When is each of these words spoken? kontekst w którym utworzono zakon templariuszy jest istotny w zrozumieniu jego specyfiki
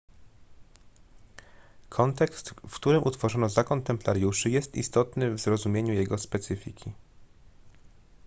kontekst 1.89 2.49
w 2.67 2.75
którym 2.75 3.03
utworzono 3.03 3.49
zakon 3.49 3.81
templariuszy 3.81 4.49
jest 4.49 4.75
istotny 4.75 5.31
w 5.31 5.39
zrozumieniu 5.39 5.93
jego 5.93 6.17
specyfiki 6.17 6.91